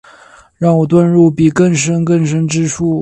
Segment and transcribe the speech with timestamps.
[0.57, 2.99] 让我遁入比更深更深之处